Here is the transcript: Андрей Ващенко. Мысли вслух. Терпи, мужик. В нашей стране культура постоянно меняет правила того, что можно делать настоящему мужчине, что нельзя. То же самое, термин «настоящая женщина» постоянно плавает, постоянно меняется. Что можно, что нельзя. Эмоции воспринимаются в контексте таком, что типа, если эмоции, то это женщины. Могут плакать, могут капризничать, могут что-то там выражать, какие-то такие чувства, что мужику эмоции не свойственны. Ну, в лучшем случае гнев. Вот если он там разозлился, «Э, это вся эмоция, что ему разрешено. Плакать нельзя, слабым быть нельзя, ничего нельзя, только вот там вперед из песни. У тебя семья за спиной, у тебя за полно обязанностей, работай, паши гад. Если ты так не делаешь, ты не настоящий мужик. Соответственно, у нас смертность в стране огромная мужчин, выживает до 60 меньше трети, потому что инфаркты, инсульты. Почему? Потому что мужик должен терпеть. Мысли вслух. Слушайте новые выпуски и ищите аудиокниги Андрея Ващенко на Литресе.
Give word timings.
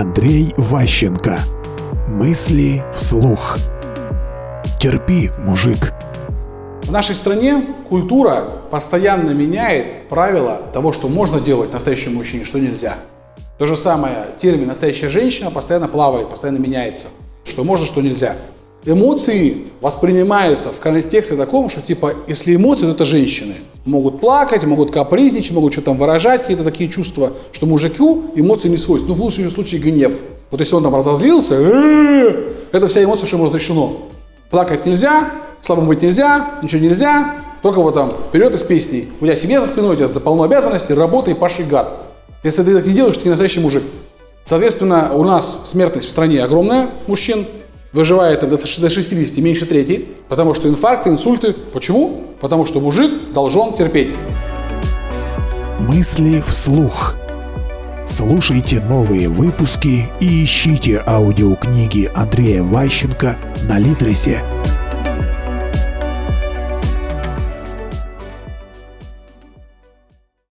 Андрей 0.00 0.54
Ващенко. 0.56 1.40
Мысли 2.06 2.84
вслух. 2.96 3.58
Терпи, 4.80 5.32
мужик. 5.40 5.92
В 6.84 6.92
нашей 6.92 7.16
стране 7.16 7.64
культура 7.88 8.44
постоянно 8.70 9.30
меняет 9.30 10.08
правила 10.08 10.62
того, 10.72 10.92
что 10.92 11.08
можно 11.08 11.40
делать 11.40 11.72
настоящему 11.72 12.18
мужчине, 12.18 12.44
что 12.44 12.60
нельзя. 12.60 12.94
То 13.58 13.66
же 13.66 13.74
самое, 13.74 14.26
термин 14.38 14.68
«настоящая 14.68 15.08
женщина» 15.08 15.50
постоянно 15.50 15.88
плавает, 15.88 16.28
постоянно 16.28 16.58
меняется. 16.58 17.08
Что 17.42 17.64
можно, 17.64 17.84
что 17.84 18.00
нельзя. 18.00 18.36
Эмоции 18.84 19.64
воспринимаются 19.80 20.70
в 20.70 20.78
контексте 20.78 21.34
таком, 21.34 21.68
что 21.68 21.80
типа, 21.80 22.12
если 22.28 22.54
эмоции, 22.54 22.86
то 22.86 22.92
это 22.92 23.04
женщины. 23.04 23.54
Могут 23.88 24.20
плакать, 24.20 24.64
могут 24.64 24.90
капризничать, 24.90 25.52
могут 25.52 25.72
что-то 25.72 25.86
там 25.86 25.96
выражать, 25.96 26.42
какие-то 26.42 26.62
такие 26.62 26.90
чувства, 26.90 27.32
что 27.52 27.64
мужику 27.64 28.24
эмоции 28.34 28.68
не 28.68 28.76
свойственны. 28.76 29.14
Ну, 29.14 29.18
в 29.18 29.22
лучшем 29.22 29.50
случае 29.50 29.80
гнев. 29.80 30.20
Вот 30.50 30.60
если 30.60 30.74
он 30.74 30.82
там 30.82 30.94
разозлился, 30.94 31.54
«Э, 31.54 32.52
это 32.70 32.86
вся 32.88 33.02
эмоция, 33.02 33.26
что 33.26 33.36
ему 33.36 33.46
разрешено. 33.46 33.96
Плакать 34.50 34.84
нельзя, 34.84 35.30
слабым 35.62 35.88
быть 35.88 36.02
нельзя, 36.02 36.50
ничего 36.62 36.82
нельзя, 36.82 37.36
только 37.62 37.80
вот 37.80 37.94
там 37.94 38.12
вперед 38.28 38.54
из 38.54 38.62
песни. 38.62 39.08
У 39.22 39.24
тебя 39.24 39.36
семья 39.36 39.62
за 39.62 39.68
спиной, 39.68 39.94
у 39.94 39.96
тебя 39.96 40.06
за 40.06 40.20
полно 40.20 40.42
обязанностей, 40.42 40.92
работай, 40.92 41.34
паши 41.34 41.62
гад. 41.62 42.02
Если 42.42 42.62
ты 42.62 42.74
так 42.74 42.86
не 42.86 42.92
делаешь, 42.92 43.16
ты 43.16 43.24
не 43.24 43.30
настоящий 43.30 43.60
мужик. 43.60 43.84
Соответственно, 44.44 45.12
у 45.14 45.24
нас 45.24 45.62
смертность 45.64 46.08
в 46.08 46.10
стране 46.10 46.44
огромная 46.44 46.90
мужчин, 47.06 47.46
выживает 47.92 48.46
до 48.46 48.58
60 48.58 49.38
меньше 49.38 49.64
трети, 49.64 50.06
потому 50.28 50.52
что 50.52 50.68
инфаркты, 50.68 51.08
инсульты. 51.08 51.54
Почему? 51.72 52.27
Потому 52.40 52.66
что 52.66 52.80
мужик 52.80 53.32
должен 53.32 53.74
терпеть. 53.74 54.14
Мысли 55.80 56.42
вслух. 56.46 57.14
Слушайте 58.08 58.80
новые 58.80 59.28
выпуски 59.28 60.08
и 60.20 60.44
ищите 60.44 61.02
аудиокниги 61.06 62.10
Андрея 62.14 62.62
Ващенко 62.62 63.36
на 63.68 63.78
Литресе. 63.78 64.42